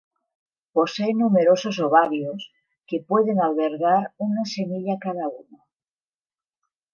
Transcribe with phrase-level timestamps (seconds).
[0.75, 2.41] Posee numerosos ovarios
[2.87, 5.57] que pueden albergar una semilla cada uno.